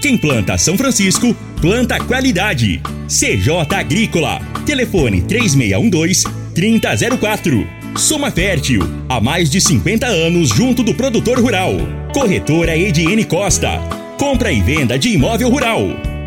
[0.00, 2.80] Quem planta São Francisco, planta qualidade.
[3.08, 4.40] CJ Agrícola.
[4.64, 7.66] Telefone 3612-3004.
[7.96, 8.82] Soma Fértil.
[9.08, 11.72] Há mais de 50 anos junto do produtor rural.
[12.14, 13.80] Corretora Ediene Costa.
[14.18, 15.80] Compra e venda de imóvel rural.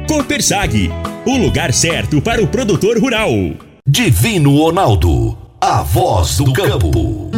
[0.06, 0.92] Copersag.
[1.26, 3.32] O lugar certo para o produtor rural.
[3.88, 5.38] Divino Ronaldo.
[5.62, 7.32] A voz do campo.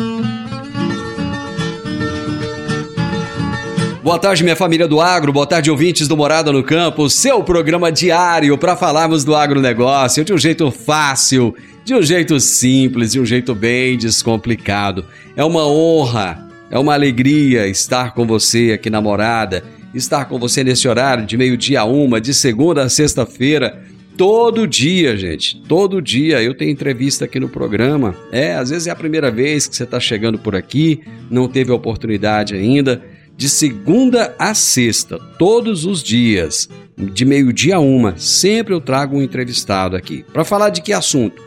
[4.03, 7.89] Boa tarde, minha família do agro, boa tarde, ouvintes do Morada no Campo, seu programa
[7.89, 13.25] diário para falarmos do agronegócio de um jeito fácil, de um jeito simples, de um
[13.25, 15.05] jeito bem descomplicado.
[15.37, 20.65] É uma honra, é uma alegria estar com você aqui na Morada, estar com você
[20.65, 23.83] nesse horário de meio-dia a uma, de segunda a sexta-feira.
[24.17, 28.13] Todo dia, gente, todo dia eu tenho entrevista aqui no programa.
[28.33, 30.99] É, às vezes é a primeira vez que você está chegando por aqui,
[31.31, 37.79] não teve a oportunidade ainda de segunda a sexta, todos os dias, de meio-dia a
[37.79, 40.23] uma, sempre eu trago um entrevistado aqui.
[40.31, 41.41] Para falar de que assunto?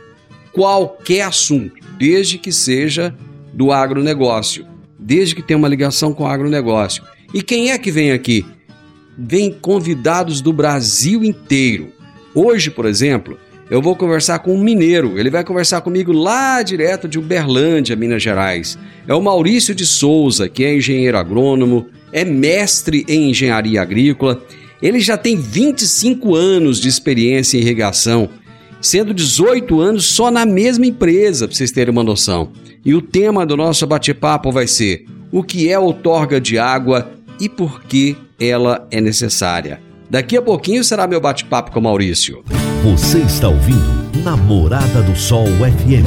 [0.52, 3.14] Qualquer assunto, desde que seja
[3.52, 4.66] do agronegócio,
[4.98, 7.04] desde que tenha uma ligação com o agronegócio.
[7.32, 8.44] E quem é que vem aqui?
[9.16, 11.92] Vem convidados do Brasil inteiro.
[12.34, 13.38] Hoje, por exemplo,
[13.68, 15.18] eu vou conversar com um mineiro.
[15.18, 18.78] Ele vai conversar comigo lá direto de Uberlândia, Minas Gerais.
[19.08, 24.42] É o Maurício de Souza, que é engenheiro agrônomo, é mestre em engenharia agrícola.
[24.80, 28.28] Ele já tem 25 anos de experiência em irrigação,
[28.80, 32.52] sendo 18 anos só na mesma empresa, para vocês terem uma noção.
[32.84, 37.10] E o tema do nosso bate-papo vai ser: o que é outorga de água
[37.40, 39.80] e por que ela é necessária.
[40.08, 42.44] Daqui a pouquinho será meu bate-papo com o Maurício.
[42.92, 46.06] Você está ouvindo Namorada do Sol FM.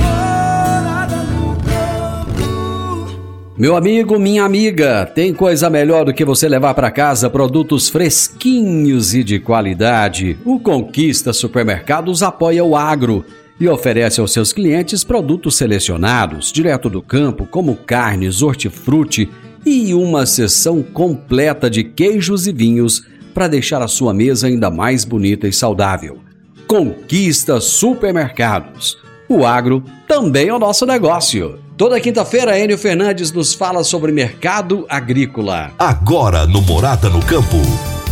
[3.57, 9.13] Meu amigo, minha amiga, tem coisa melhor do que você levar para casa produtos fresquinhos
[9.13, 10.37] e de qualidade.
[10.45, 13.25] O Conquista Supermercados apoia o agro
[13.59, 19.29] e oferece aos seus clientes produtos selecionados, direto do campo, como carnes, hortifruti
[19.65, 25.03] e uma seção completa de queijos e vinhos para deixar a sua mesa ainda mais
[25.03, 26.28] bonita e saudável.
[26.69, 28.95] Conquista Supermercados.
[29.27, 31.57] O agro também é o nosso negócio.
[31.75, 35.71] Toda quinta-feira, Enio Fernandes nos fala sobre mercado agrícola.
[35.79, 37.57] Agora no Morada no Campo,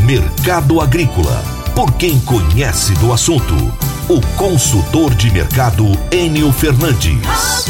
[0.03, 1.39] Mercado Agrícola.
[1.75, 3.53] Por quem conhece do assunto,
[4.09, 7.67] o consultor de mercado Enio Fernandes.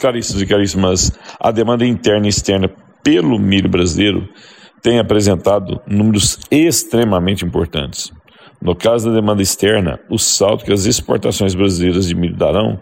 [0.00, 2.68] Caríssimos e caríssimas, a demanda interna e externa
[3.04, 4.28] pelo milho brasileiro
[4.84, 8.12] tem apresentado números extremamente importantes.
[8.60, 12.78] No caso da demanda externa, o salto que as exportações brasileiras de milho darão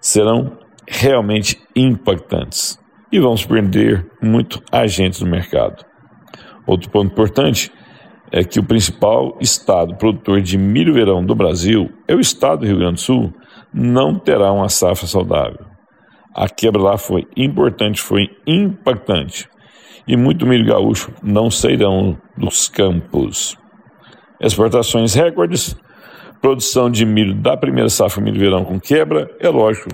[0.00, 2.78] serão realmente impactantes
[3.12, 5.84] e vão surpreender muito agentes do mercado.
[6.66, 7.70] Outro ponto importante
[8.32, 12.66] é que o principal estado produtor de milho verão do Brasil é o estado do
[12.66, 13.34] Rio Grande do Sul,
[13.74, 15.66] não terá uma safra saudável.
[16.34, 19.50] A quebra lá foi importante, foi impactante
[20.10, 23.56] e muito milho gaúcho não sairão dos campos.
[24.40, 25.76] Exportações recordes,
[26.42, 29.90] produção de milho da primeira safra milho-verão com quebra, é lógico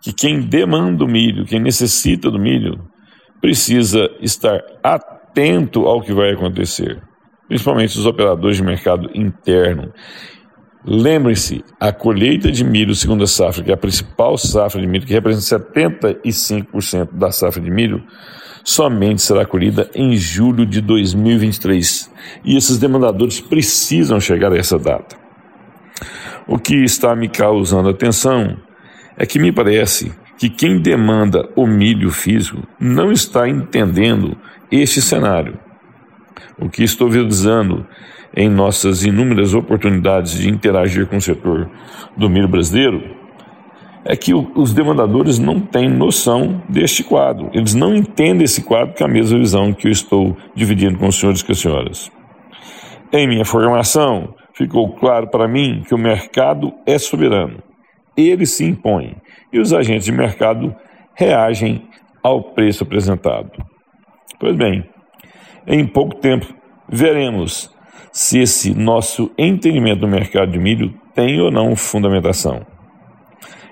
[0.00, 2.80] que quem demanda o milho, quem necessita do milho,
[3.40, 7.02] precisa estar atento ao que vai acontecer,
[7.48, 9.92] principalmente os operadores de mercado interno.
[10.84, 15.12] Lembre-se, a colheita de milho segunda safra, que é a principal safra de milho, que
[15.12, 18.04] representa 75% da safra de milho,
[18.64, 22.10] somente será colhida em julho de 2023.
[22.44, 25.16] E esses demandadores precisam chegar a essa data.
[26.46, 28.56] O que está me causando atenção
[29.16, 34.36] é que me parece que quem demanda o milho físico não está entendendo
[34.70, 35.58] este cenário.
[36.58, 37.86] O que estou visando
[38.34, 41.70] em nossas inúmeras oportunidades de interagir com o setor
[42.16, 43.19] do milho brasileiro
[44.04, 47.50] é que os demandadores não têm noção deste quadro.
[47.52, 51.18] Eles não entendem esse quadro com a mesma visão que eu estou dividindo com os
[51.18, 52.10] senhores e com as senhoras.
[53.12, 57.62] Em minha formação, ficou claro para mim que o mercado é soberano.
[58.16, 59.16] Ele se impõe
[59.52, 60.74] e os agentes de mercado
[61.14, 61.82] reagem
[62.22, 63.50] ao preço apresentado.
[64.38, 64.84] Pois bem,
[65.66, 66.46] em pouco tempo
[66.88, 67.70] veremos
[68.12, 72.66] se esse nosso entendimento do mercado de milho tem ou não fundamentação.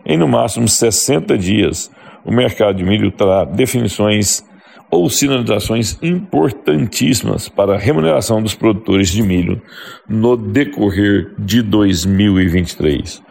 [0.08, 1.90] Em no máximo 60 dias,
[2.24, 4.42] o mercado de milho terá definições
[4.90, 9.60] ou sinalizações importantíssimas para a remuneração dos produtores de milho
[10.08, 13.22] no decorrer de 2023.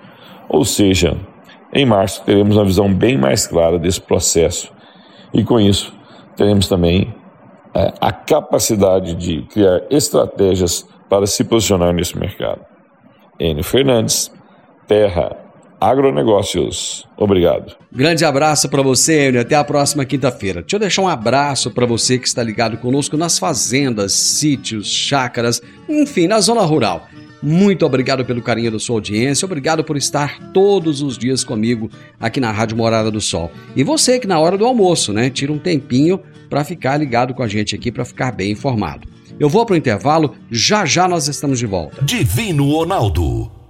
[0.48, 1.18] Ou seja,
[1.74, 4.72] em março teremos uma visão bem mais clara desse processo
[5.34, 5.92] e com isso
[6.36, 7.12] teremos também
[7.74, 12.62] é, a capacidade de criar estratégias para se posicionar nesse mercado.
[13.40, 14.32] Enio Fernandes,
[14.88, 15.47] Terra
[15.80, 17.06] Agronegócios.
[17.16, 17.76] Obrigado.
[17.92, 19.42] Grande abraço para você, Enio.
[19.42, 20.62] Até a próxima quinta-feira.
[20.62, 25.62] Deixa eu deixar um abraço para você que está ligado conosco nas fazendas, sítios, chácaras,
[25.88, 27.08] enfim, na zona rural.
[27.42, 31.90] Muito obrigado pelo carinho da sua audiência, obrigado por estar todos os dias comigo
[32.20, 33.52] aqui na Rádio Morada do Sol.
[33.76, 36.20] E você que na hora do almoço, né, tira um tempinho
[36.50, 39.08] para ficar ligado com a gente aqui para ficar bem informado.
[39.40, 42.04] Eu vou para o intervalo, já já nós estamos de volta.
[42.04, 43.52] Divino Ronaldo,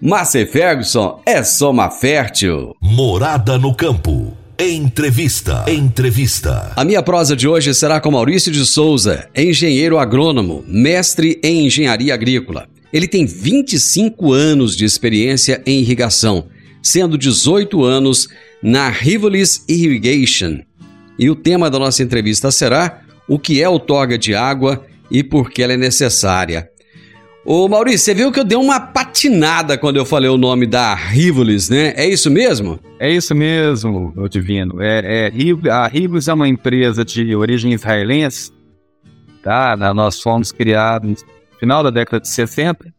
[0.00, 2.72] Márcia Ferguson é Soma Fértil.
[2.80, 4.32] Morada no campo.
[4.56, 5.64] Entrevista.
[5.66, 6.72] Entrevista.
[6.76, 12.14] A minha prosa de hoje será com Maurício de Souza, engenheiro agrônomo, mestre em engenharia
[12.14, 12.68] agrícola.
[12.92, 16.46] Ele tem 25 anos de experiência em irrigação,
[16.80, 18.28] sendo 18 anos
[18.62, 20.60] na Rivolis Irrigation.
[21.18, 25.24] E o tema da nossa entrevista será o que é o toga de água e
[25.24, 26.70] por que ela é necessária.
[27.50, 30.94] Ô Maurício, você viu que eu dei uma patinada quando eu falei o nome da
[30.94, 31.94] Rivolis, né?
[31.96, 32.78] É isso mesmo?
[33.00, 34.82] É isso mesmo, meu divino.
[34.82, 38.52] É, é, a Rivolis é uma empresa de origem israelense,
[39.42, 39.74] tá?
[39.94, 42.92] Nós fomos criados no final da década de 60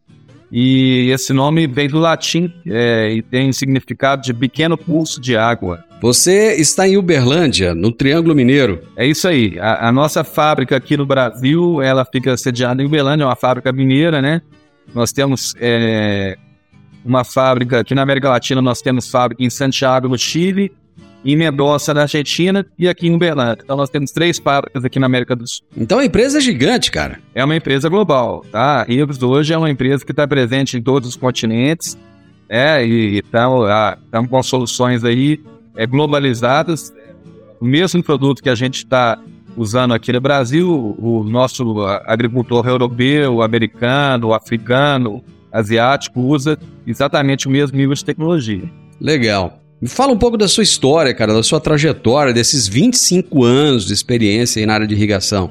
[0.50, 5.84] e esse nome vem do latim é, e tem significado de pequeno pulso de água.
[6.00, 8.82] Você está em Uberlândia, no Triângulo Mineiro.
[8.96, 9.58] É isso aí.
[9.60, 13.70] A, a, nossa fábrica aqui no Brasil, ela fica sediada em Uberlândia, é uma fábrica
[13.70, 14.40] mineira, né?
[14.94, 16.38] Nós temos é,
[17.04, 20.72] uma fábrica aqui na América Latina, nós temos fábrica em Santiago, no Chile,
[21.22, 23.60] em Mendoza, na Argentina, e aqui em Uberlândia.
[23.62, 25.66] Então nós temos três fábricas aqui na América do Sul.
[25.76, 27.20] Então a empresa é gigante, cara.
[27.34, 28.86] É uma empresa global, tá?
[28.88, 31.98] A hoje é uma empresa que está presente em todos os continentes,
[32.48, 35.38] é, e estamos ah, com soluções aí
[35.76, 36.92] é, globalizadas.
[37.60, 39.18] O mesmo produto que a gente está
[39.56, 45.22] usando aqui no Brasil, o nosso agricultor europeu, americano, africano,
[45.52, 48.62] asiático usa exatamente o mesmo nível de tecnologia.
[49.00, 49.58] Legal.
[49.80, 53.94] Me fala um pouco da sua história, cara, da sua trajetória, desses 25 anos de
[53.94, 55.50] experiência na área de irrigação.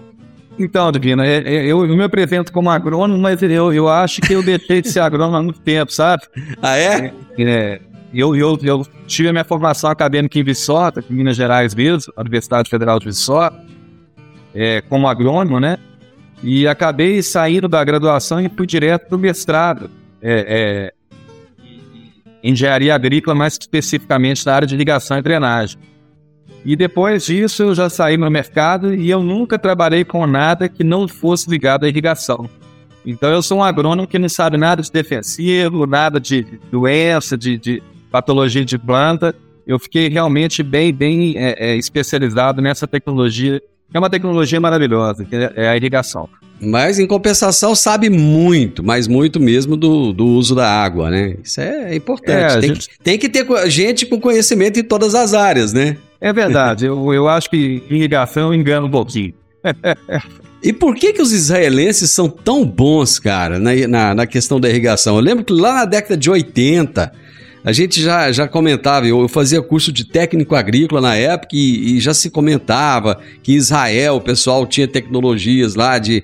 [0.58, 4.34] Então, Divina, é, é, eu, eu, me apresento como agrônomo, mas eu, eu acho que
[4.34, 6.24] eu deixei de ser agrônomo há muito tempo, sabe?
[6.62, 7.14] Ah, é?
[7.40, 7.80] é
[8.14, 12.70] eu, eu, eu tive a minha formação acadêmica em Viçosa, em Minas Gerais mesmo, Universidade
[12.70, 13.54] Federal de Viçosa,
[14.54, 15.78] é, como agrônomo, né?
[16.42, 19.92] E acabei saindo da graduação e fui direto para o mestrado.
[20.22, 20.94] É, é,
[22.44, 25.78] engenharia agrícola, mais especificamente na área de ligação e drenagem.
[26.66, 30.84] E depois disso eu já saí no mercado e eu nunca trabalhei com nada que
[30.84, 32.50] não fosse ligado à irrigação.
[33.06, 37.58] Então eu sou um agrônomo que não sabe nada de defensivo, nada de doença, de,
[37.58, 39.36] de patologia de planta.
[39.66, 45.26] Eu fiquei realmente bem, bem é, é, especializado nessa tecnologia, que é uma tecnologia maravilhosa,
[45.26, 46.28] que é a irrigação.
[46.62, 51.36] Mas, em compensação, sabe muito, mas muito mesmo do, do uso da água, né?
[51.42, 52.58] Isso é importante.
[52.58, 52.90] É, tem, gente...
[52.90, 55.98] que, tem que ter gente com conhecimento em todas as áreas, né?
[56.20, 56.86] É verdade.
[56.86, 59.34] eu, eu acho que irrigação engana um pouquinho.
[60.62, 64.70] E por que que os israelenses são tão bons, cara, na, na, na, questão da
[64.70, 65.16] irrigação?
[65.16, 67.12] Eu lembro que lá na década de 80,
[67.64, 71.98] a gente já, já comentava, eu, eu fazia curso de técnico agrícola na época e,
[71.98, 76.24] e, já se comentava que Israel, o pessoal tinha tecnologias lá de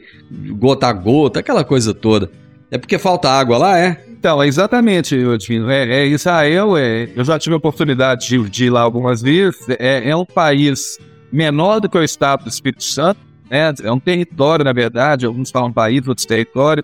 [0.58, 2.32] gota a gota, aquela coisa toda.
[2.72, 4.02] É porque falta água lá, é?
[4.10, 5.70] Então, exatamente, Divino.
[5.70, 9.60] É, é, Israel, é, eu já tive a oportunidade de, de ir lá algumas vezes.
[9.70, 10.98] É, é, um país
[11.32, 13.74] menor do que o estado do Espírito Santo, né?
[13.84, 16.84] é um território, na verdade, alguns falam país, outros território.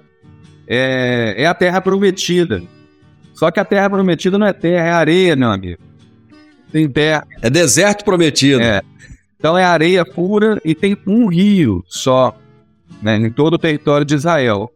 [0.67, 2.61] É, é a terra prometida.
[3.41, 5.81] Só que a terra prometida não é terra, é areia, meu amigo.
[6.71, 7.25] Tem terra.
[7.41, 8.61] É deserto prometido.
[8.61, 8.83] É.
[9.35, 12.37] Então é areia pura e tem um rio só
[13.01, 14.71] né, em todo o território de Israel.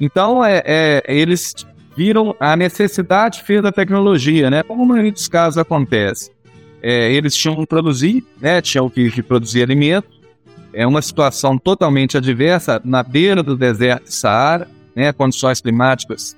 [0.00, 1.54] Então é, é eles
[1.96, 4.64] viram a necessidade fez da tecnologia, né?
[4.64, 6.32] Como em muitos casos acontece.
[6.82, 8.60] É, eles tinham que produzir, né?
[8.60, 10.08] Tinham que, que produzir alimento.
[10.72, 15.12] É uma situação totalmente adversa na beira do deserto de Saara, né?
[15.12, 16.36] Condições climáticas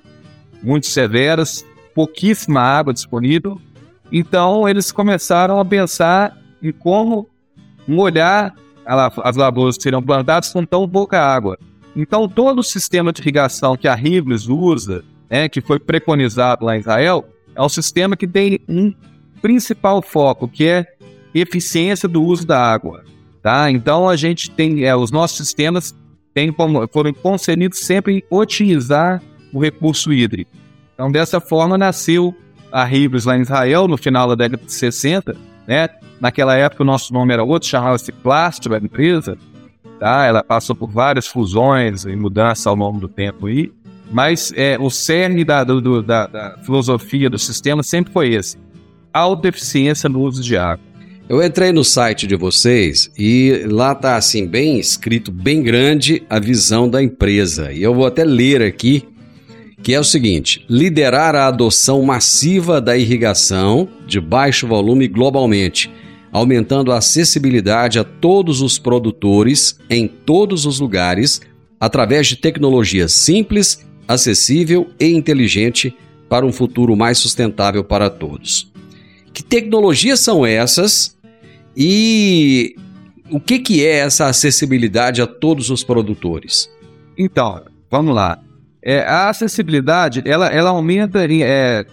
[0.62, 3.60] muito severas, pouquíssima água disponível.
[4.10, 7.28] Então eles começaram a pensar em como
[7.86, 8.54] molhar
[9.22, 11.58] as lavouras que seriam plantadas com tão pouca água.
[11.94, 16.76] Então todo o sistema de irrigação que a Riblis usa né, que foi preconizado lá
[16.76, 18.92] em Israel, é um sistema que tem um
[19.40, 20.86] principal foco, que é
[21.32, 23.04] eficiência do uso da água.
[23.40, 23.70] Tá?
[23.70, 25.94] Então a gente tem, é, os nossos sistemas
[26.92, 30.50] foram concebidos sempre em otimizar o recurso hídrico.
[31.00, 32.34] Então dessa forma nasceu
[32.70, 35.34] a Ribes lá em Israel no final da década de 60,
[35.66, 35.88] né?
[36.20, 39.38] Naquela época o nosso nome era outro, chamava-se Plastro, a empresa,
[39.98, 40.26] tá?
[40.26, 43.72] Ela passou por várias fusões e mudanças ao longo do tempo aí.
[44.10, 48.58] Mas é, o cerne da, do, da, da filosofia do sistema sempre foi esse:
[49.10, 50.84] alta eficiência no uso de água.
[51.30, 56.38] Eu entrei no site de vocês e lá tá assim bem escrito, bem grande a
[56.38, 57.72] visão da empresa.
[57.72, 59.08] E eu vou até ler aqui,
[59.82, 65.90] que é o seguinte: liderar a adoção massiva da irrigação de baixo volume globalmente,
[66.32, 71.40] aumentando a acessibilidade a todos os produtores em todos os lugares
[71.78, 75.96] através de tecnologias simples acessível e inteligente
[76.28, 78.70] para um futuro mais sustentável para todos.
[79.32, 81.16] Que tecnologias são essas
[81.76, 82.74] e
[83.30, 86.68] o que, que é essa acessibilidade a todos os produtores?
[87.16, 88.40] Então, vamos lá.
[88.82, 91.84] É, a acessibilidade ela, ela aumenta é,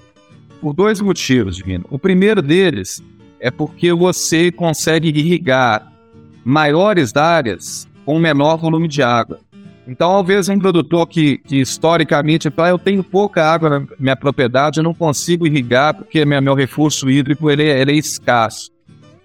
[0.62, 1.86] por dois motivos, Divino.
[1.90, 3.02] O primeiro deles
[3.40, 5.92] é porque você consegue irrigar
[6.44, 9.40] maiores áreas com menor volume de água.
[9.88, 14.16] Então, ao ver um produtor que, que historicamente fala, eu tenho pouca água na minha
[14.18, 18.70] propriedade, eu não consigo irrigar porque minha, meu recurso hídrico ele, ele é escasso.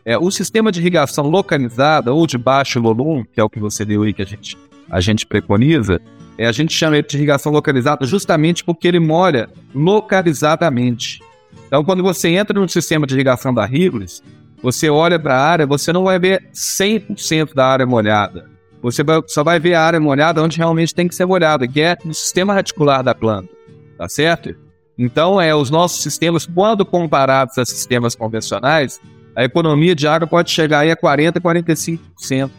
[0.04, 3.84] É, o sistema de irrigação localizada ou de baixo volume, que é o que você
[3.84, 4.56] deu aí que a gente,
[4.88, 6.00] a gente preconiza,
[6.38, 11.20] é, a gente chama ele de irrigação localizada justamente porque ele molha localizadamente.
[11.66, 14.22] Então, quando você entra no sistema de irrigação da Riglis,
[14.62, 19.44] você olha para a área, você não vai ver 100% da área molhada você só
[19.44, 22.52] vai ver a área molhada onde realmente tem que ser molhada, que é no sistema
[22.52, 23.48] radicular da planta,
[23.96, 24.54] tá certo?
[24.98, 29.00] Então, é, os nossos sistemas, quando comparados a sistemas convencionais,
[29.36, 32.50] a economia de água pode chegar aí a 40%, 45%.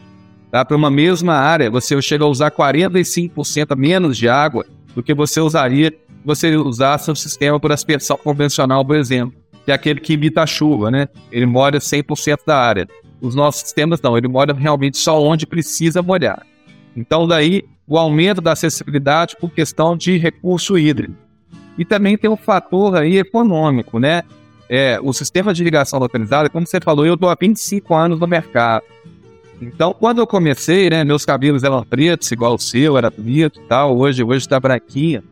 [0.53, 0.63] Tá?
[0.63, 5.39] Para uma mesma área, você chega a usar 45% menos de água do que você
[5.39, 9.33] usaria se você usasse um sistema por aspersão convencional, por exemplo,
[9.65, 11.07] que é aquele que imita a chuva, né?
[11.31, 12.87] Ele molha 100% da área.
[13.19, 16.45] Os nossos sistemas não, ele molha realmente só onde precisa molhar.
[16.95, 21.15] Então, daí o aumento da acessibilidade por questão de recurso hídrico.
[21.79, 24.21] E também tem um fator aí econômico, né?
[24.69, 28.27] É, o sistema de irrigação localizada, como você falou, eu estou há 25 anos no
[28.27, 28.83] mercado.
[29.67, 33.63] Então, quando eu comecei, né, meus cabelos eram pretos, igual o seu, era bonito e
[33.67, 35.23] tal, hoje hoje está branquinho.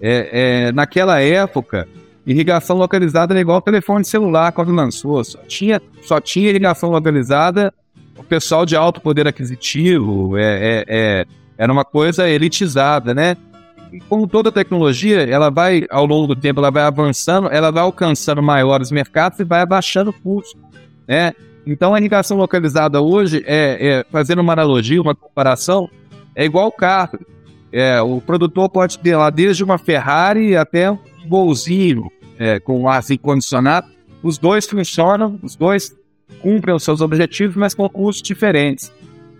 [0.00, 1.86] É, é, naquela época,
[2.26, 5.22] irrigação localizada era igual telefone celular quando lançou.
[5.24, 7.72] Só tinha, só tinha irrigação localizada
[8.16, 10.36] o pessoal de alto poder aquisitivo.
[10.36, 11.26] É, é, é,
[11.58, 13.36] era uma coisa elitizada, né?
[13.92, 17.82] E como toda tecnologia, ela vai, ao longo do tempo, ela vai avançando, ela vai
[17.82, 20.56] alcançando maiores mercados e vai abaixando o custo,
[21.08, 21.32] né?
[21.66, 25.88] Então, a irrigação localizada hoje, é, é fazendo uma analogia, uma comparação,
[26.34, 27.18] é igual o carro.
[27.72, 30.98] É, o produtor pode ter lá desde uma Ferrari até um
[31.28, 33.86] golzinho, é, com ar condicionado,
[34.22, 35.94] os dois funcionam, os dois
[36.40, 38.92] cumprem os seus objetivos, mas com custos diferentes.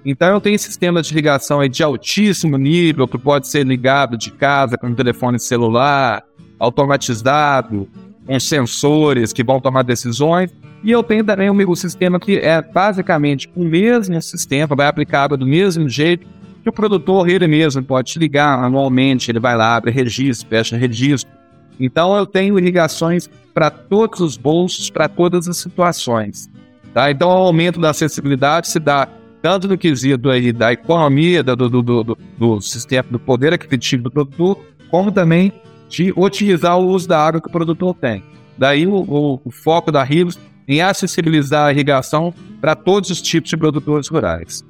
[0.04, 4.78] Então eu tenho sistemas de ligação de altíssimo nível, que pode ser ligado de casa
[4.78, 6.22] com um telefone celular,
[6.58, 7.88] automatizado,
[8.26, 10.50] com sensores que vão tomar decisões.
[10.82, 15.46] E eu tenho também um sistema que é basicamente o mesmo sistema, vai aplicado do
[15.46, 16.26] mesmo jeito,
[16.62, 21.30] que o produtor ele mesmo pode ligar anualmente, ele vai lá, abre registro, fecha registro,
[21.78, 26.50] então eu tenho ligações para todos os bolsos, para todas as situações.
[26.92, 27.10] Tá?
[27.10, 29.08] Então o aumento da acessibilidade se dá
[29.40, 34.02] tanto no quesito aí da economia, do, do, do, do, do sistema, do poder aquisitivo
[34.04, 34.58] do produtor,
[34.90, 35.50] como também
[35.88, 38.22] de otimizar o uso da água que o produtor tem.
[38.58, 40.38] Daí o, o, o foco da Rios
[40.70, 44.64] em acessibilizar a irrigação para todos os tipos de produtores rurais.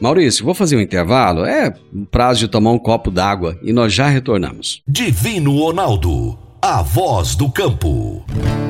[0.00, 1.44] Maurício, vou fazer um intervalo.
[1.44, 1.74] É
[2.10, 4.80] prazo de tomar um copo d'água e nós já retornamos.
[4.86, 8.24] Divino Ronaldo, a voz do campo.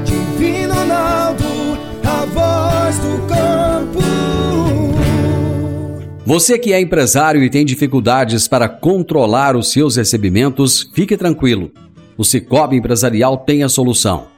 [0.04, 1.44] Divino Ronaldo,
[2.02, 4.00] a voz do campo.
[6.24, 11.70] Você que é empresário e tem dificuldades para controlar os seus recebimentos, fique tranquilo.
[12.16, 14.33] O Cicobi Empresarial tem a solução.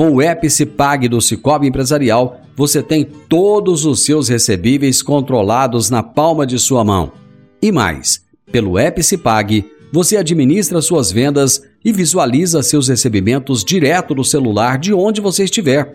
[0.00, 6.46] Com o Epicipag do Cicobi Empresarial, você tem todos os seus recebíveis controlados na palma
[6.46, 7.12] de sua mão.
[7.60, 14.78] E mais, pelo Epicipag, você administra suas vendas e visualiza seus recebimentos direto no celular
[14.78, 15.94] de onde você estiver.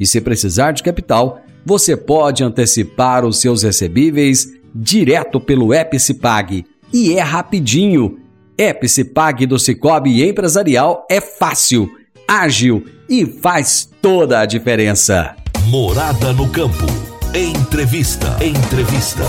[0.00, 6.66] E se precisar de capital, você pode antecipar os seus recebíveis direto pelo Epicipag.
[6.92, 8.18] E é rapidinho.
[8.58, 11.88] Epicipag do Cicobi Empresarial é fácil,
[12.26, 15.36] ágil e faz toda a diferença.
[15.68, 16.86] Morada no campo.
[17.34, 18.36] Entrevista.
[18.44, 19.22] Entrevista.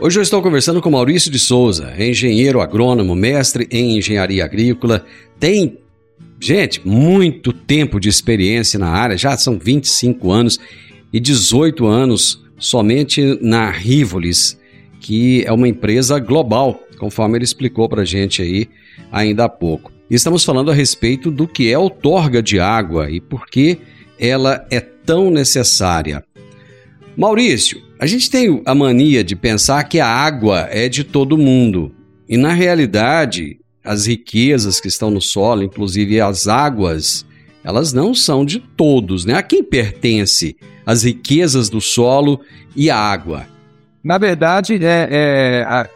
[0.00, 5.04] Hoje eu estou conversando com Maurício de Souza, engenheiro agrônomo, mestre em engenharia agrícola.
[5.40, 5.78] Tem,
[6.38, 10.60] gente, muito tempo de experiência na área, já são 25 anos
[11.12, 14.58] e 18 anos somente na Rivolis,
[15.00, 18.68] que é uma empresa global, conforme ele explicou para a gente aí
[19.10, 19.97] ainda há pouco.
[20.10, 23.78] Estamos falando a respeito do que é outorga de água e por que
[24.18, 26.24] ela é tão necessária.
[27.16, 31.92] Maurício, a gente tem a mania de pensar que a água é de todo mundo.
[32.28, 37.26] E na realidade, as riquezas que estão no solo, inclusive as águas,
[37.62, 39.34] elas não são de todos, né?
[39.34, 42.40] A quem pertence as riquezas do solo
[42.74, 43.46] e a água?
[44.02, 45.88] Na verdade, é, é a,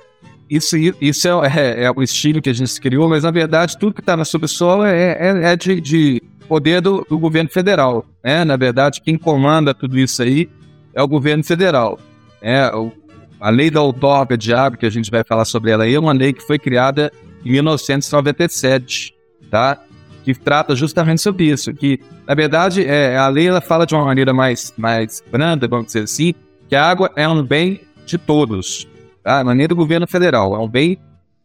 [0.56, 3.94] isso, isso é, é, é, o estilo que a gente criou, mas na verdade tudo
[3.94, 8.04] que está na subsolo é, é, é de, de poder do, do, governo federal.
[8.22, 8.44] Né?
[8.44, 10.48] Na verdade, quem comanda tudo isso aí
[10.94, 11.98] é o governo federal.
[12.40, 12.92] É, o,
[13.40, 15.98] a lei da outorga de água, que a gente vai falar sobre ela aí, é
[15.98, 17.10] uma lei que foi criada
[17.44, 19.14] em 1997,
[19.50, 19.80] tá?
[20.22, 24.04] que trata justamente sobre isso, que na verdade é, a lei ela fala de uma
[24.04, 26.32] maneira mais, mais branda, vamos dizer assim,
[26.68, 28.86] que a água é um bem de todos,
[29.22, 29.40] tá?
[29.40, 30.98] A maneira do governo federal é um bem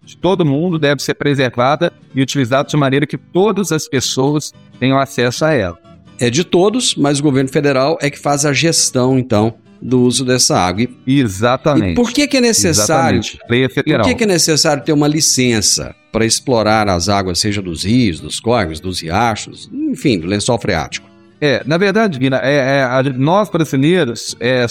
[0.04, 4.98] de todo mundo, deve ser preservada e utilizada de maneira que todas as pessoas tenham
[4.98, 5.78] acesso a ela.
[6.20, 10.26] É de todos, mas o governo federal é que faz a gestão, então, do uso
[10.26, 10.88] dessa água.
[11.06, 11.92] Exatamente.
[11.92, 13.22] E por que, que é necessário?
[13.24, 14.04] Federal.
[14.04, 18.20] Por que, que é necessário ter uma licença para explorar as águas, seja dos rios,
[18.20, 21.08] dos córregos, dos riachos, enfim, do lençol freático?
[21.40, 24.66] É, na verdade, Vina, é, é, nós brasileiros é,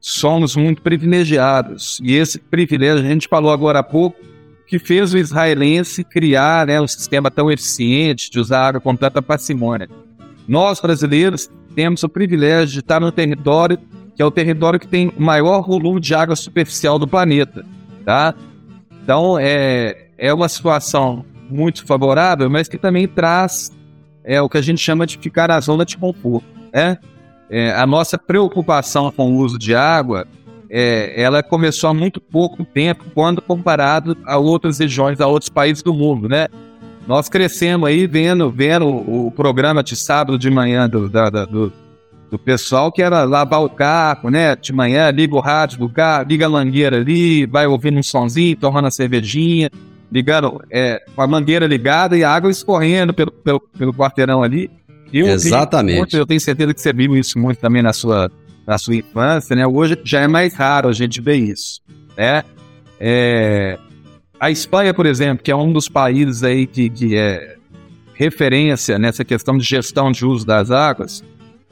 [0.00, 2.00] somos muito privilegiados.
[2.02, 4.18] E esse privilégio, a gente falou agora há pouco,
[4.66, 9.22] que fez o israelense criar né, um sistema tão eficiente de usar água com tanta
[9.22, 9.88] parcimônia.
[10.46, 13.78] Nós, brasileiros, temos o privilégio de estar no território
[14.18, 17.64] que é o território que tem o maior volume de água superficial do planeta,
[18.04, 18.34] tá?
[19.00, 23.70] Então, é, é uma situação muito favorável, mas que também traz
[24.24, 26.98] é, o que a gente chama de ficar na zona de conforto, né?
[27.50, 30.26] É, a nossa preocupação com o uso de água,
[30.70, 35.82] é, ela começou há muito pouco tempo quando comparado a outras regiões, a outros países
[35.82, 36.48] do mundo, né?
[37.06, 41.72] Nós crescemos aí vendo, vendo o, programa de sábado de manhã do, da, do
[42.30, 44.54] do pessoal que era lavar o carro, né?
[44.54, 48.56] De manhã, liga o rádio do carro, liga a mangueira ali, vai ouvindo um sonzinho,
[48.56, 49.70] tomando a cervejinha,
[50.10, 54.70] ligando é, com a mangueira ligada e a água escorrendo pelo, pelo, pelo quarteirão ali.
[55.12, 55.98] Eu Exatamente.
[55.98, 58.30] Muito, eu tenho certeza que você viu isso muito também na sua,
[58.66, 59.66] na sua infância, né?
[59.66, 61.80] Hoje já é mais raro a gente ver isso,
[62.16, 62.42] né?
[63.00, 63.78] É,
[64.38, 67.56] a Espanha, por exemplo, que é um dos países aí que, que é
[68.14, 71.22] referência nessa questão de gestão de uso das águas,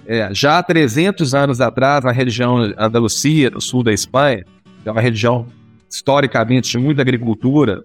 [0.07, 4.45] é, já há 300 anos atrás, na região Andalucia, no sul da Espanha,
[4.83, 5.47] que é uma região
[5.91, 7.83] historicamente de muita agricultura,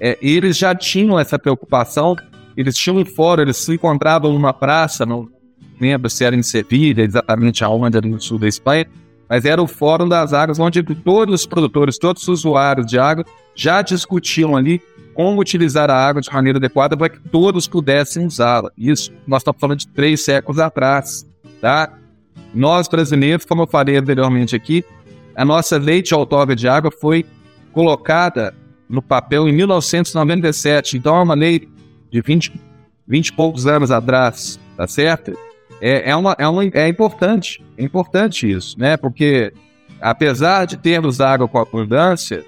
[0.00, 2.16] é, eles já tinham essa preocupação.
[2.58, 5.28] Eles tinham um fórum, eles se encontravam numa praça, não
[5.80, 8.86] lembro se era em Sevilha, exatamente aonde, no sul da Espanha,
[9.28, 13.24] mas era o Fórum das Águas, onde todos os produtores, todos os usuários de água
[13.54, 14.82] já discutiam ali
[15.14, 18.72] como utilizar a água de maneira adequada para que todos pudessem usá-la.
[18.76, 21.24] Isso nós estamos falando de três séculos atrás
[21.60, 21.92] tá?
[22.54, 24.84] Nós brasileiros, como eu falei anteriormente aqui,
[25.36, 27.24] a nossa lei de outorga de água foi
[27.72, 28.52] colocada
[28.88, 31.68] no papel em 1997, então é uma lei
[32.10, 32.52] de 20,
[33.06, 35.36] 20 e poucos anos atrás, tá certo?
[35.80, 38.96] É, é, uma, é, uma, é importante, é importante isso, né?
[38.96, 39.52] Porque
[40.00, 42.44] apesar de termos água com abundância,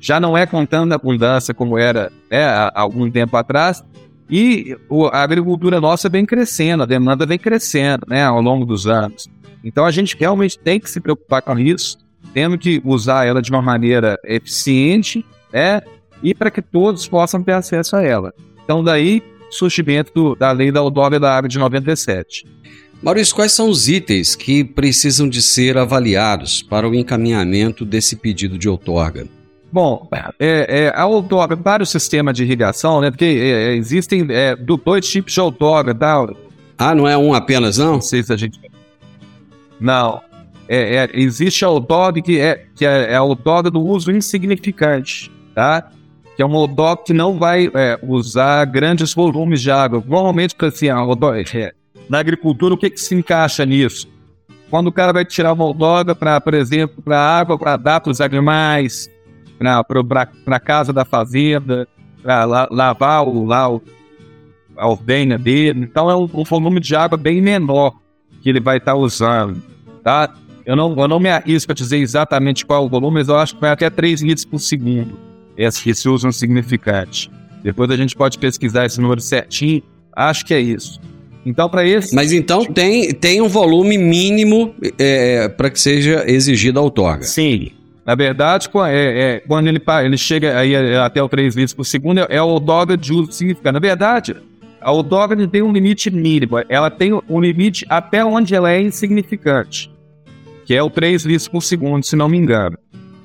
[0.00, 3.84] já não é com tanta abundância como era né, há algum tempo atrás,
[4.30, 4.76] e
[5.12, 9.28] a agricultura nossa vem crescendo, a demanda vem crescendo né, ao longo dos anos.
[9.64, 11.98] Então a gente realmente tem que se preocupar com isso,
[12.34, 15.80] tendo que usar ela de uma maneira eficiente né,
[16.22, 18.34] e para que todos possam ter acesso a ela.
[18.64, 22.46] Então daí surgimento do, da lei da outorga da água de 97.
[23.02, 28.58] Maurício, quais são os itens que precisam de ser avaliados para o encaminhamento desse pedido
[28.58, 29.26] de outorga?
[29.70, 33.10] Bom, é, é, a outorga para o sistema de irrigação, né?
[33.10, 36.26] Porque é, existem é, dois tipos de outorga, tá?
[36.76, 37.94] Ah, não é um apenas, não?
[37.94, 38.58] Não sei se a gente.
[39.78, 40.20] Não.
[40.68, 45.30] É, é, existe a outorga que é, que é, é a outorga do uso insignificante,
[45.54, 45.90] tá?
[46.38, 47.68] Que é uma outorga que não vai
[48.00, 50.00] usar grandes volumes de água.
[50.06, 51.74] Normalmente, assim, a outorga,
[52.08, 54.06] na agricultura, o que, que se encaixa nisso?
[54.70, 58.12] Quando o cara vai tirar uma outorga, para, por exemplo, para água, para dar para
[58.12, 59.10] os animais,
[59.58, 61.88] para a casa da fazenda,
[62.22, 63.82] para la, lavar o, lá, o,
[64.76, 65.80] a ordenha dele.
[65.82, 67.96] Então é um, um, volume de água bem menor
[68.42, 69.60] que ele vai estar tá usando.
[70.04, 70.32] Tá?
[70.64, 73.36] Eu, não, eu não me arrisco a dizer exatamente qual é o volume, mas eu
[73.36, 75.26] acho que vai até 3 litros por segundo.
[75.58, 77.28] Esse, esse uso é um significante.
[77.62, 79.82] Depois a gente pode pesquisar esse número certinho.
[80.14, 81.00] Acho que é isso.
[81.44, 82.14] Então, para esse.
[82.14, 87.24] Mas então tem, tem um volume mínimo é, para que seja exigida a outorga.
[87.24, 87.72] Sim.
[88.06, 91.84] Na verdade, é, é, quando ele, ele chega aí é, até o 3 litros por
[91.84, 93.72] segundo, é, o doga de uso significante.
[93.72, 94.36] Na verdade,
[94.80, 96.56] a odógade tem um limite mínimo.
[96.68, 99.90] Ela tem um limite até onde ela é insignificante,
[100.64, 102.78] que é o 3 litros por segundo, se não me engano.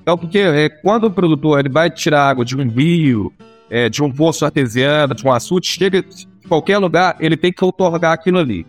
[0.04, 3.34] Então, porque é, quando o produtor ele vai tirar água de um rio,
[3.70, 7.64] é, de um poço artesiano, de um açude, chega em qualquer lugar, ele tem que
[7.64, 8.68] otorgar aquilo ali.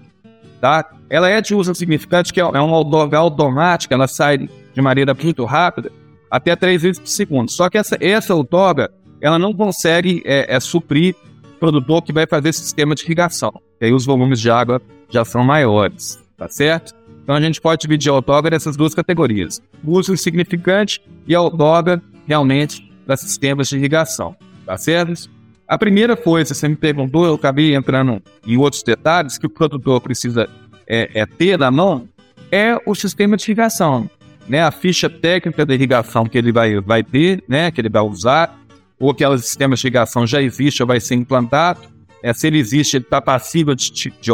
[0.61, 0.89] Tá?
[1.11, 5.13] Ela é de uso significante, que é, é uma odóga automática, ela sai de maneira
[5.13, 5.91] muito rápida,
[6.31, 7.51] até 3 litros por segundo.
[7.51, 11.17] Só que essa, essa outorga, ela não consegue é, é, suprir
[11.57, 13.53] o produtor que vai fazer sistema de irrigação.
[13.81, 16.95] E aí os volumes de água já são maiores, tá certo?
[17.25, 19.61] Então a gente pode dividir a outorga nessas duas categorias.
[19.83, 25.29] Uso insignificante e a outorga realmente para sistemas de irrigação, tá certo?
[25.67, 30.01] A primeira coisa, você me perguntou, eu acabei entrando em outros detalhes que o produtor
[30.01, 30.49] precisa
[30.87, 32.07] é, é ter na mão,
[32.53, 34.09] é o sistema de irrigação
[34.49, 38.03] né, a ficha técnica da irrigação que ele vai, vai ter, né, que ele vai
[38.03, 38.59] usar,
[38.99, 41.81] ou aquele sistema de irrigação já existe ou vai ser implantado.
[42.23, 44.31] É, se ele existe, ele está passível de, de, de.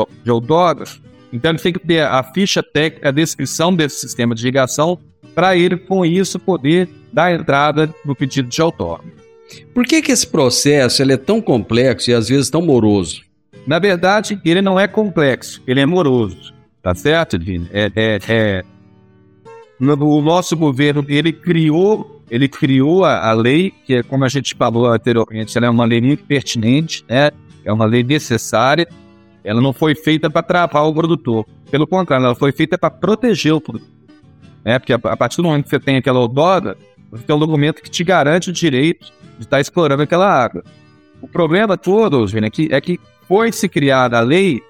[1.33, 4.99] Então, ele tem que ter a ficha técnica, a descrição desse sistema de irrigação,
[5.35, 9.05] para ele, com isso, poder dar entrada no pedido de outorga.
[9.75, 13.23] Por que, que esse processo ele é tão complexo e às vezes tão moroso?
[13.67, 16.55] Na verdade, ele não é complexo, ele é moroso.
[16.83, 17.69] Tá certo, Edwin?
[17.73, 18.65] É, é, é,
[19.81, 24.55] o nosso governo ele criou ele criou a, a, lei que é como a gente
[24.55, 27.33] falou anteriormente ela é uma lei muito pertinente né
[27.65, 28.87] é uma lei necessária
[29.45, 31.47] ela não foi feita para travar o produtor.
[31.71, 33.89] Pelo contrário ela foi feita para proteger o produtor.
[34.65, 36.77] Né porque a, partir do momento que você tem aquela odora
[37.11, 40.63] você tem um documento que te garante o direito de estar explorando aquela água.
[41.21, 44.63] O problema todo Vini, é que é que foi se criada a lei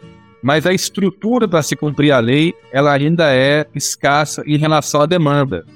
[0.43, 5.07] mas a estrutura para se cumprir a lei ela ainda é escassa em relação à
[5.07, 5.67] demanda.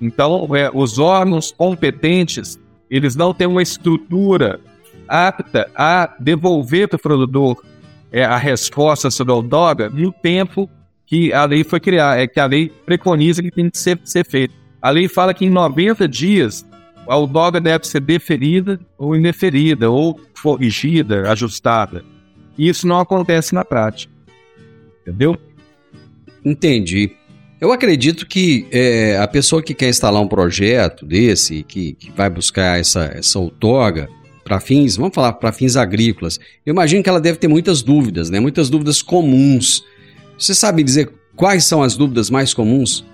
[0.00, 2.58] Então, é, os órgãos competentes
[2.90, 4.60] eles não têm uma estrutura
[5.08, 7.64] apta a devolver para o produtor
[8.12, 10.68] é, a resposta sobre a droga no tempo
[11.06, 14.24] que a lei foi criada, é que a lei preconiza que tem que ser, ser
[14.24, 14.54] feito.
[14.80, 16.66] A lei fala que em 90 dias
[17.08, 22.04] a droga deve ser deferida ou indeferida, ou corrigida, ajustada.
[22.56, 24.12] E isso não acontece na prática.
[25.02, 25.36] Entendeu?
[26.44, 27.12] Entendi.
[27.60, 32.28] Eu acredito que é, a pessoa que quer instalar um projeto desse, que, que vai
[32.28, 34.08] buscar essa, essa outorga
[34.44, 38.30] para fins, vamos falar, para fins agrícolas, eu imagino que ela deve ter muitas dúvidas,
[38.30, 38.40] né?
[38.40, 39.84] Muitas dúvidas comuns.
[40.38, 43.04] Você sabe dizer quais são as dúvidas mais comuns?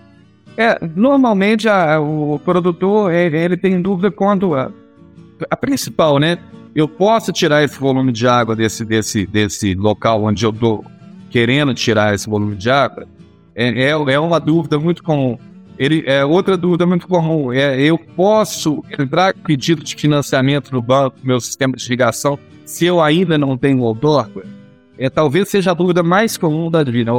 [0.56, 4.72] É, normalmente a, o produtor ele, ele tem dúvida quando a,
[5.48, 6.38] a principal, né?
[6.74, 10.84] eu posso tirar esse volume de água desse, desse, desse local onde eu estou
[11.28, 13.06] querendo tirar esse volume de água?
[13.54, 15.36] É, é, é uma dúvida muito comum.
[15.78, 17.52] Ele, é outra dúvida muito comum.
[17.52, 22.84] É, eu posso entrar com pedido de financiamento no banco, meu sistema de irrigação, se
[22.84, 24.44] eu ainda não tenho outorga?
[24.98, 27.12] É, talvez seja a dúvida mais comum da vida.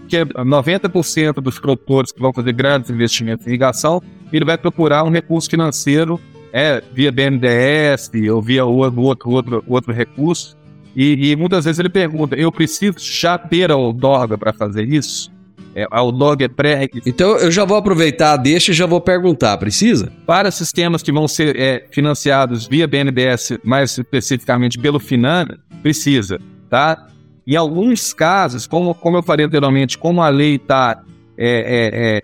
[0.00, 4.02] Porque 90% dos produtores que vão fazer grandes investimentos em irrigação,
[4.32, 6.18] ele vai procurar um recurso financeiro
[6.52, 10.56] é, via BNDES ou via outro, outro, outro, recurso.
[10.94, 15.30] E, e, muitas vezes ele pergunta: eu preciso já ter a outorga para fazer isso?
[15.76, 17.06] É, a outorga é pré-requisito.
[17.06, 20.10] Então eu já vou aproveitar, deixa e já vou perguntar, precisa?
[20.24, 27.08] Para sistemas que vão ser é, financiados via BNDES, mais especificamente pelo Finana, precisa, tá?
[27.46, 31.02] Em alguns casos, como, como eu falei anteriormente, como a lei está
[31.36, 32.22] é, é, é,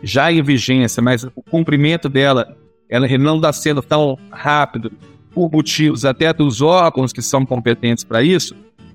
[0.00, 2.56] já em vigência, mas o cumprimento dela
[2.88, 4.92] ela não está sendo tão rápido
[5.34, 8.54] por motivos até dos órgãos que são competentes para isso,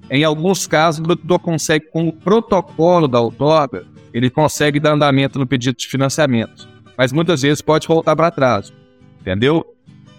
[0.10, 3.86] em alguns casos o produtor consegue, com o protocolo da outorga,
[4.18, 6.68] ele consegue dar andamento no pedido de financiamento.
[6.98, 8.74] Mas muitas vezes pode voltar para trás,
[9.22, 9.64] entendeu?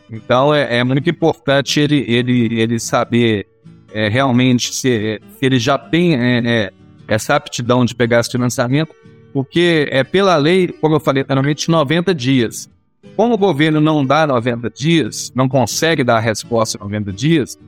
[0.09, 3.47] Então é, é, muito importante ele, ele, ele saber
[3.93, 6.73] é, realmente se, se, ele já tem é, é,
[7.09, 8.95] essa aptidão de pegar esse financiamento,
[9.33, 12.71] porque é pela lei, como eu falei anteriormente, 90 dias.
[13.17, 17.59] Como o governo não dá 90 dias, não consegue dar a resposta em 90 dias,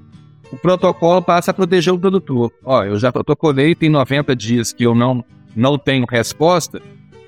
[0.53, 2.53] o protocolo passa a proteger o produtor.
[2.64, 6.81] Ó, eu já protocolei, tem 90 dias que eu não, não tenho resposta,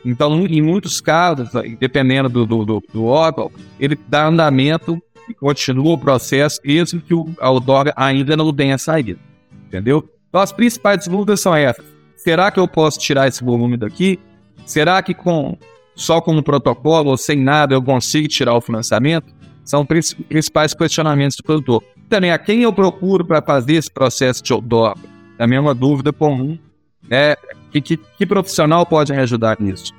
[0.04, 5.92] então, em muitos casos, dependendo do, do, do, do órgão, ele dá andamento e continua
[5.92, 9.20] o processo, mesmo que o, outorga ainda não tenha saído.
[9.66, 10.08] Entendeu?
[10.28, 11.84] Então, as principais dúvidas são essas.
[12.16, 14.18] Será que eu posso tirar esse volume daqui?
[14.66, 15.56] Será que com
[15.94, 19.32] só com um protocolo ou sem nada eu consigo tirar o financiamento?
[19.64, 21.82] São os principais questionamentos do produtor.
[22.08, 25.00] Também a quem eu procuro para fazer esse processo de outorga?
[25.38, 26.58] Também é uma dúvida comum.
[27.12, 27.36] Né?
[27.70, 29.92] Que, que, que profissional pode me ajudar nisso?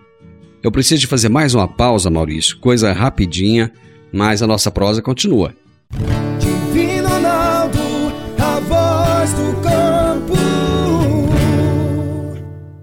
[0.61, 2.57] Eu preciso de fazer mais uma pausa, Maurício.
[2.57, 3.71] Coisa rapidinha
[4.13, 5.55] mas a nossa prosa continua.
[6.39, 7.79] Divino Ronaldo,
[8.37, 10.33] a voz do campo.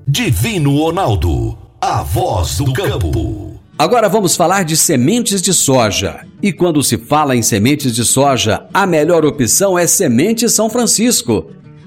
[0.09, 3.61] Divino Ronaldo, a voz do campo.
[3.79, 6.27] Agora vamos falar de sementes de soja.
[6.43, 11.51] E quando se fala em sementes de soja, a melhor opção é Semente São Francisco.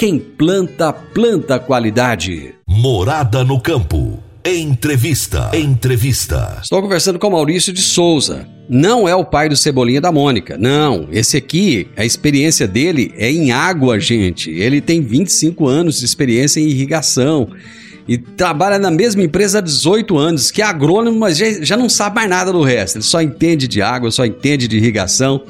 [0.00, 2.54] quem planta, planta qualidade.
[2.66, 4.18] Morada no campo.
[4.42, 5.50] Entrevista.
[5.52, 6.58] Entrevista.
[6.62, 8.48] Estou conversando com Maurício de Souza.
[8.66, 10.56] Não é o pai do Cebolinha da Mônica.
[10.56, 14.50] Não, esse aqui, a experiência dele é em água, gente.
[14.50, 17.50] Ele tem 25 anos de experiência em irrigação
[18.08, 21.90] e trabalha na mesma empresa há 18 anos, que é agrônomo, mas já, já não
[21.90, 22.96] sabe mais nada do resto.
[22.96, 25.42] Ele só entende de água, só entende de irrigação.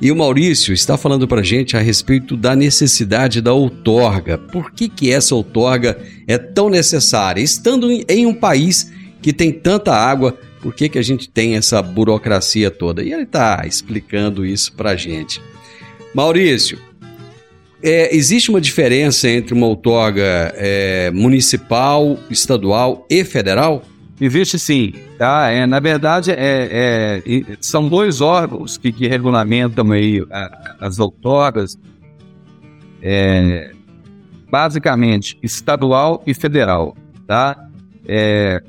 [0.00, 4.36] E o Maurício está falando para gente a respeito da necessidade da outorga.
[4.36, 7.40] Por que, que essa outorga é tão necessária?
[7.40, 8.90] Estando em um país
[9.22, 13.02] que tem tanta água, por que, que a gente tem essa burocracia toda?
[13.02, 15.40] E ele está explicando isso para gente.
[16.14, 16.78] Maurício,
[17.82, 23.82] é, existe uma diferença entre uma outorga é, municipal, estadual e federal?
[24.20, 25.50] Existe sim, tá?
[25.50, 30.24] É, na verdade, é, é são dois órgãos que, que regulamentam aí
[30.80, 31.76] as outorgas,
[33.02, 33.72] é,
[34.50, 36.96] basicamente estadual e federal,
[37.26, 37.68] tá?
[38.06, 38.62] É,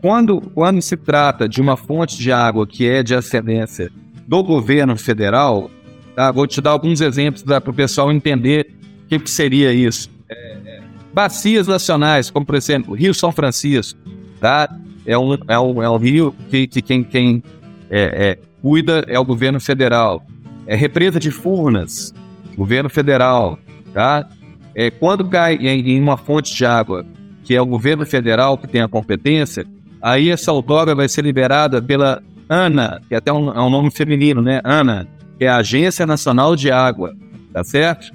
[0.00, 3.90] quando, quando se trata de uma fonte de água que é de ascendência
[4.26, 5.70] do governo federal,
[6.14, 6.32] tá?
[6.32, 10.10] Vou te dar alguns exemplos para o pessoal entender o que, que seria isso.
[10.28, 10.82] É, é,
[11.12, 13.98] bacias nacionais, como por exemplo, Rio São Francisco,
[14.40, 14.74] tá?
[15.06, 17.42] É um, é um, é um rio que, que quem, quem
[17.88, 20.24] é, é, cuida é o governo federal.
[20.66, 22.12] É represa de Furnas,
[22.56, 23.58] governo federal,
[23.94, 24.28] tá?
[24.74, 27.06] É, quando cai em, em uma fonte de água,
[27.44, 29.64] que é o governo federal que tem a competência,
[30.02, 34.42] aí essa outorga vai ser liberada pela ANA, que até um, é um nome feminino,
[34.42, 34.60] né?
[34.64, 35.06] ANA,
[35.38, 37.14] que é a Agência Nacional de Água,
[37.52, 38.12] tá certo?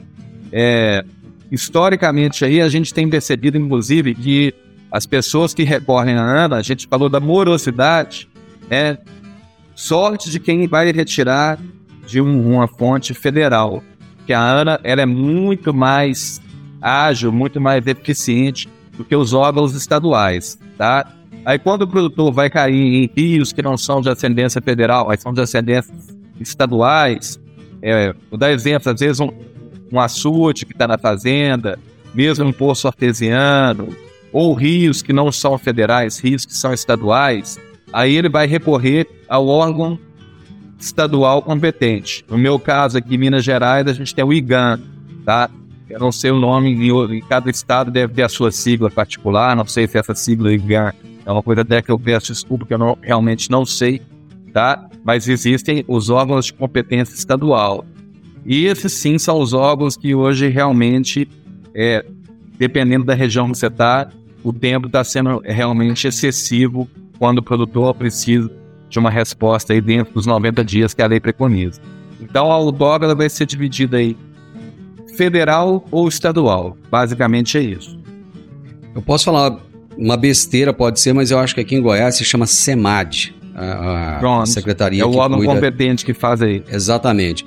[0.51, 1.06] É,
[1.49, 4.54] historicamente aí a gente tem percebido, inclusive, que
[4.91, 8.27] as pessoas que recorrem à ANA, a gente falou da morosidade,
[8.69, 8.97] é
[9.73, 11.58] sorte de quem vai retirar
[12.06, 13.82] de um, uma fonte federal.
[14.25, 16.41] Que a ANA ela é muito mais
[16.82, 21.10] ágil, muito mais eficiente do que os órgãos estaduais, tá?
[21.45, 25.21] Aí quando o produtor vai cair em rios que não são de ascendência federal, mas
[25.21, 25.93] são de ascendência
[26.39, 27.39] estaduais,
[27.82, 29.30] é, vou dar exemplo, às vezes um,
[29.91, 31.80] um açude que está na fazenda,
[32.13, 33.89] mesmo um poço artesiano,
[34.32, 37.60] ou rios que não são federais, rios que são estaduais,
[37.91, 40.00] aí ele vai recorrer ao órgão
[40.80, 42.26] estadual competente.
[42.30, 44.80] No meu caso aqui em Minas Gerais, a gente tem o IGAN,
[45.26, 45.50] tá?
[45.89, 49.65] Eu não sei o nome, em cada estado deve ter a sua sigla particular, não
[49.65, 52.74] sei se essa sigla IGAN é é uma coisa até que eu peço desculpa, que
[52.74, 54.02] eu não, realmente não sei,
[54.54, 54.89] tá?
[55.04, 57.86] Mas existem os órgãos de competência estadual.
[58.46, 61.28] E esses sim são os órgãos que hoje realmente,
[61.76, 62.04] é,
[62.58, 64.10] dependendo da região que você está,
[64.43, 68.49] o tempo está sendo realmente excessivo quando o produtor precisa
[68.89, 71.80] de uma resposta aí dentro dos 90 dias que a lei preconiza.
[72.19, 74.17] Então a UDOG vai ser dividida aí
[75.15, 76.77] federal ou estadual.
[76.89, 77.99] Basicamente é isso.
[78.93, 79.58] Eu posso falar
[79.97, 83.36] uma besteira, pode ser, mas eu acho que aqui em Goiás se chama SEMAD.
[83.54, 84.49] A, a Pronto.
[84.49, 85.54] secretaria É o órgão cuida...
[85.54, 86.63] competente que faz aí.
[86.71, 87.45] Exatamente.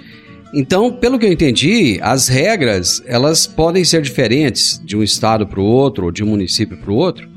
[0.57, 5.61] Então, pelo que eu entendi, as regras elas podem ser diferentes de um estado para
[5.61, 7.29] o outro ou de um município para o outro.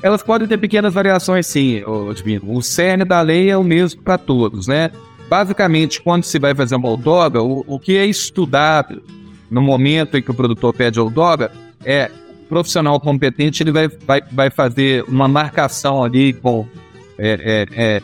[0.00, 1.82] Elas podem ter pequenas variações, sim,
[2.14, 2.54] Divino.
[2.54, 4.92] O cerne da lei é o mesmo para todos, né?
[5.28, 9.02] Basicamente, quando se vai fazer uma outorga, o, o que é estudado
[9.50, 11.50] no momento em que o produtor pede outorga
[11.84, 12.10] é
[12.42, 16.64] o profissional competente ele vai, vai, vai fazer uma marcação ali com
[17.18, 18.02] é, é, é,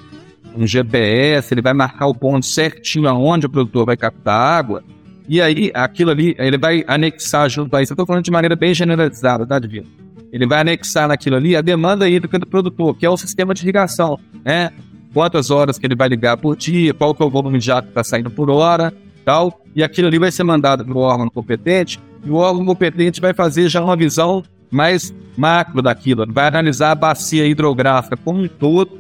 [0.57, 4.85] um GPS, ele vai marcar o ponto certinho aonde o produtor vai captar água,
[5.29, 7.93] e aí aquilo ali, ele vai anexar junto a isso.
[7.93, 9.87] Eu estou falando de maneira bem generalizada, tá, Divino?
[10.33, 13.63] Ele vai anexar naquilo ali a demanda hídrica do produtor, que é o sistema de
[13.63, 14.71] irrigação, né?
[15.13, 17.83] Quantas horas que ele vai ligar por dia, qual que é o volume de água
[17.83, 18.93] que está saindo por hora,
[19.25, 19.61] tal.
[19.75, 23.33] E aquilo ali vai ser mandado para o órgão competente, e o órgão competente vai
[23.33, 28.99] fazer já uma visão mais macro daquilo, vai analisar a bacia hidrográfica como um todo,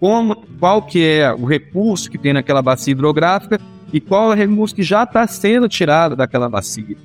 [0.00, 3.60] como, qual que é o recurso que tem naquela bacia hidrográfica
[3.92, 6.96] e qual é o recurso que já está sendo tirado daquela bacia.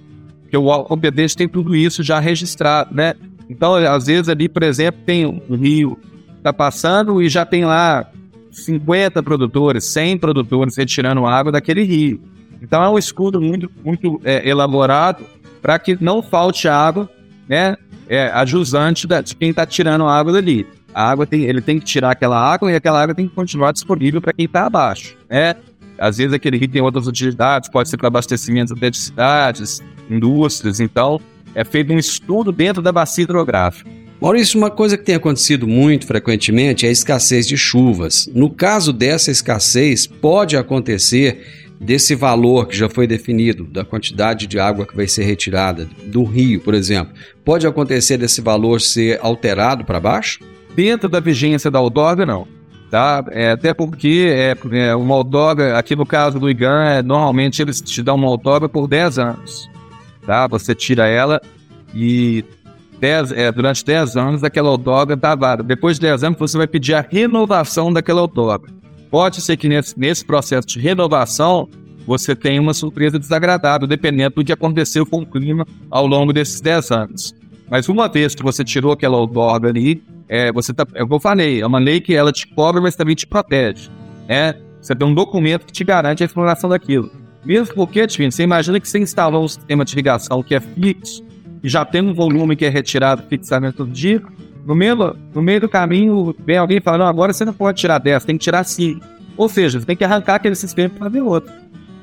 [0.42, 3.14] Porque o competente tem tudo isso já registrado, né?
[3.50, 6.00] Então, às vezes ali, por exemplo, tem um rio
[6.46, 8.06] está passando e já tem lá
[8.52, 12.22] 50 produtores, 100 produtores retirando água daquele rio.
[12.62, 15.26] Então é um estudo muito, muito é, elaborado
[15.62, 17.10] para que não falte água,
[17.50, 17.76] né?
[18.08, 20.68] É, a jusante de quem está tirando água dali.
[20.96, 23.74] A água tem, ele tem que tirar aquela água e aquela água tem que continuar
[23.74, 25.54] disponível para quem está abaixo, né?
[26.00, 30.80] Às vezes aquele rio tem outras utilidades, pode ser para abastecimento até de cidades, indústrias,
[30.80, 31.20] então
[31.54, 33.90] é feito um estudo dentro da bacia hidrográfica.
[34.22, 38.30] Maurício, uma coisa que tem acontecido muito frequentemente é a escassez de chuvas.
[38.34, 44.58] No caso dessa escassez, pode acontecer desse valor que já foi definido, da quantidade de
[44.58, 49.84] água que vai ser retirada do rio, por exemplo, pode acontecer desse valor ser alterado
[49.84, 50.40] para baixo?
[50.76, 52.48] Dentro da vigência da Aldoga, não.
[52.92, 53.24] Tá?
[53.32, 57.82] É, até porque é, é, uma Aldoga, aqui no caso do IGAN, é, normalmente eles
[57.82, 59.70] te dão uma Aldoga por 10 anos.
[60.26, 60.48] Tá?
[60.48, 61.42] Você tira ela
[61.94, 62.44] e
[63.00, 65.64] 10, é, durante 10 anos aquela outorga está válida.
[65.64, 68.70] Depois de 10 anos você vai pedir a renovação daquela outorga.
[69.10, 71.70] Pode ser que nesse, nesse processo de renovação
[72.06, 76.62] você tenha uma surpresa desagradável, dependendo do que aconteceu com o clima ao longo desses
[76.62, 77.36] 10 anos.
[77.70, 81.14] Mas uma vez que você tirou aquela outorga ali, é, você tá, é o que
[81.14, 83.90] eu falei, é uma lei que ela te cobra, mas também te protege.
[84.28, 84.56] Né?
[84.82, 87.12] Você tem um documento que te garante a exploração daquilo.
[87.44, 91.24] Mesmo porque, Divino, você imagina que você instalou um sistema de irrigação que é fixo,
[91.64, 94.22] e já tem um volume que é retirado fixamento todo dia,
[94.66, 98.26] no meio, no meio do caminho vem alguém falando, agora você não pode tirar 10,
[98.26, 99.06] tem que tirar 5.
[99.38, 101.54] Ou seja, você tem que arrancar aquele sistema para fazer outro.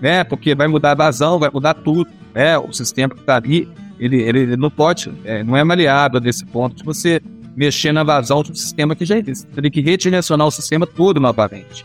[0.00, 0.22] Né?
[0.22, 2.08] Porque vai mudar a vazão, vai mudar tudo.
[2.34, 2.56] Né?
[2.58, 6.76] O sistema que está ali, ele, ele, não pode, é, não é maleável desse ponto
[6.76, 7.20] de você
[7.56, 9.46] mexer na vazão do sistema que já existe.
[9.52, 11.84] Você tem que redirecionar o sistema todo novamente.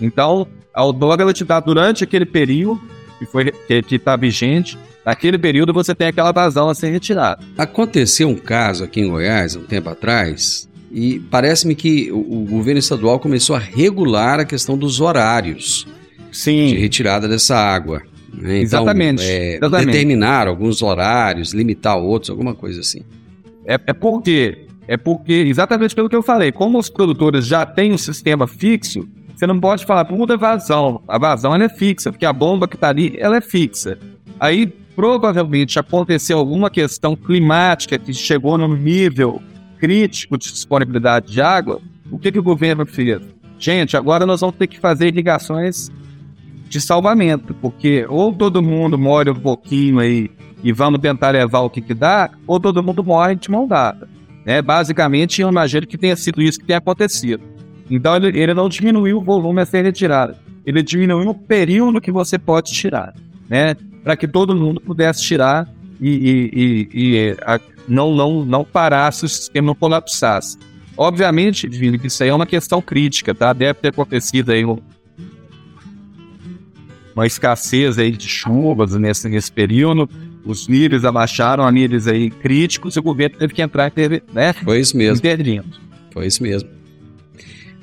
[0.00, 2.80] Então, a Odora ela te dá durante aquele período
[3.18, 7.42] que foi que está vigente, naquele período você tem aquela vazão a ser retirada.
[7.56, 12.78] Aconteceu um caso aqui em Goiás, um tempo atrás, e parece-me que o, o, governo
[12.78, 15.86] estadual começou a regular a questão dos horários
[16.32, 16.68] Sim.
[16.68, 18.02] de retirada dessa água.
[18.32, 18.62] Né?
[18.62, 19.86] Então, exatamente, é, exatamente.
[19.86, 23.02] Determinar alguns horários, limitar outros, alguma coisa assim.
[23.66, 27.92] É, é porque é porque exatamente pelo que eu falei, como os produtores já têm
[27.92, 31.02] um sistema fixo, você não pode falar, muda a vazão.
[31.06, 33.98] A vazão é fixa, porque a bomba que está ali ela é fixa.
[34.40, 39.40] Aí provavelmente aconteceu alguma questão climática que chegou num nível
[39.78, 41.80] crítico de disponibilidade de água.
[42.10, 43.20] O que, que o governo fez?
[43.58, 45.90] Gente, agora nós vamos ter que fazer ligações
[46.68, 50.30] de salvamento, porque ou todo mundo morre um pouquinho aí
[50.64, 54.08] e vamos tentar levar o que, que dá, ou todo mundo morre de mão dada.
[54.48, 54.62] Né?
[54.62, 57.42] Basicamente, eu imagino que tenha sido isso que tenha acontecido.
[57.90, 60.34] Então ele, ele não diminuiu o volume a ser retirado,
[60.64, 63.14] ele diminuiu o período que você pode tirar,
[63.46, 63.76] né?
[64.02, 65.68] Para que todo mundo pudesse tirar
[66.00, 70.56] e, e, e, e a, não, não, não parasse, o sistema não colapsasse.
[70.96, 73.52] Obviamente, Vini, que isso aí é uma questão crítica, tá?
[73.52, 74.78] Deve ter acontecido aí um,
[77.14, 80.08] uma escassez aí de chuvas nesse, nesse período,
[80.50, 84.52] os níveis abaixaram a níveis aí críticos e o governo teve que entrar, teve, né?
[84.52, 85.18] Foi isso mesmo.
[85.18, 85.66] Intervindo.
[86.10, 86.68] Foi isso mesmo.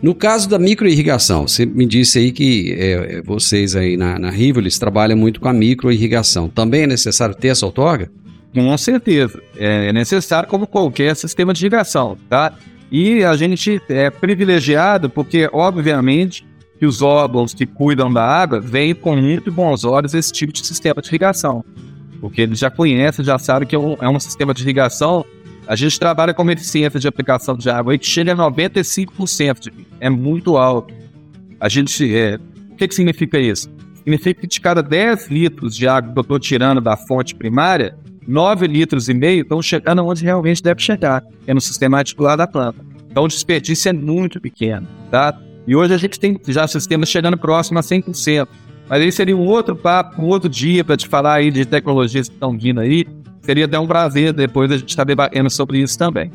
[0.02, 4.78] No caso da microirrigação, você me disse aí que é, vocês aí na, na Rivolis
[4.78, 6.50] trabalham muito com a microirrigação.
[6.50, 8.12] Também é necessário ter essa outorga?
[8.54, 9.42] Com certeza.
[9.58, 12.54] É necessário como qualquer sistema de irrigação, tá?
[12.92, 16.46] E a gente é privilegiado porque, obviamente,
[16.78, 20.66] que os órgãos que cuidam da água veem com muito bons olhos esse tipo de
[20.66, 21.64] sistema de irrigação.
[22.26, 25.24] Porque eles já conhecem, já sabem que é um, é um sistema de irrigação.
[25.68, 29.72] A gente trabalha com eficiência de aplicação de água que chega a 95%.
[30.00, 30.92] É muito alto.
[31.60, 32.18] A gente.
[32.18, 32.40] É,
[32.72, 33.70] o que, que significa isso?
[33.98, 37.96] Significa que de cada 10 litros de água que eu estou tirando da fonte primária,
[38.28, 42.48] 9 litros e meio estão chegando onde realmente deve chegar, é no sistema articular da
[42.48, 42.84] planta.
[43.08, 45.40] Então o desperdício é muito pequeno, tá?
[45.68, 48.48] E hoje a gente tem já sistemas chegando próximo a 100%.
[48.90, 52.28] Mas aí seria um outro papo, um outro dia para te falar aí de tecnologias
[52.28, 53.06] que estão vindo aí.
[53.42, 56.32] Seria até um prazer depois a gente estar tá debatendo sobre isso também.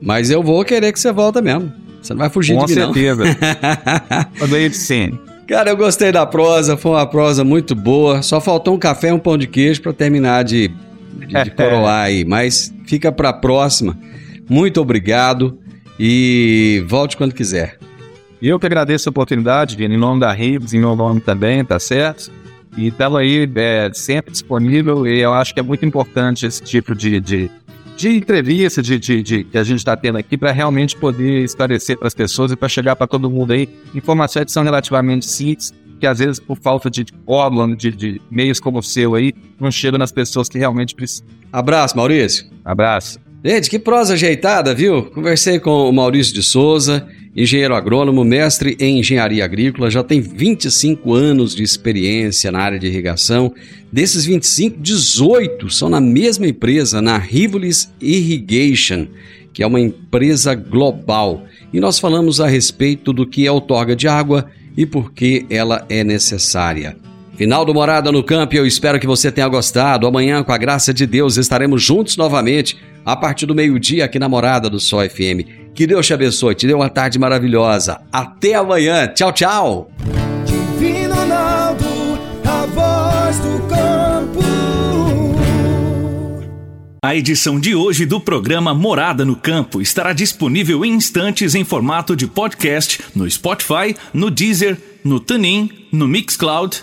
[0.00, 1.72] Mas eu vou querer que você volta mesmo.
[2.02, 3.24] Você não vai fugir Com de mim, certeza.
[4.36, 5.18] Falei de sim.
[5.46, 8.22] Cara, eu gostei da prosa, foi uma prosa muito boa.
[8.22, 10.68] Só faltou um café e um pão de queijo para terminar de,
[11.14, 12.24] de, de coroar aí.
[12.24, 13.96] Mas fica para a próxima.
[14.48, 15.58] Muito obrigado
[15.98, 17.78] e volte quando quiser.
[18.40, 22.30] Eu que agradeço a oportunidade, em nome da Ribs, em meu nome também, tá certo?
[22.76, 26.94] E estamos aí é, sempre disponível e eu acho que é muito importante esse tipo
[26.94, 27.50] de, de,
[27.96, 31.96] de entrevista de, de, de, que a gente está tendo aqui para realmente poder esclarecer
[31.96, 35.72] para as pessoas e para chegar para todo mundo aí informações que são relativamente simples,
[35.98, 39.70] que às vezes por falta de órgão, de, de meios como o seu aí, não
[39.70, 41.26] chegam nas pessoas que realmente precisam.
[41.50, 42.46] Abraço, Maurício.
[42.62, 43.25] Abraço.
[43.48, 45.04] Gente, que prosa ajeitada, viu?
[45.04, 51.14] Conversei com o Maurício de Souza, engenheiro agrônomo, mestre em engenharia agrícola, já tem 25
[51.14, 53.54] anos de experiência na área de irrigação.
[53.92, 59.06] Desses 25, 18 são na mesma empresa, na Rivolis Irrigation,
[59.52, 61.44] que é uma empresa global.
[61.72, 65.86] E nós falamos a respeito do que é outorga de água e por que ela
[65.88, 66.96] é necessária.
[67.36, 70.06] Final do Morada no Campo, eu espero que você tenha gostado.
[70.06, 74.26] Amanhã, com a graça de Deus, estaremos juntos novamente a partir do meio-dia aqui na
[74.26, 75.44] Morada do Sol FM.
[75.74, 78.00] Que Deus te abençoe, te dê uma tarde maravilhosa.
[78.10, 79.06] Até amanhã.
[79.08, 79.90] Tchau, tchau.
[80.46, 81.84] Divino Ronaldo,
[82.42, 84.40] a voz do campo.
[87.04, 92.16] A edição de hoje do programa Morada no Campo estará disponível em instantes em formato
[92.16, 96.82] de podcast no Spotify, no Deezer, no TuneIn, no Mixcloud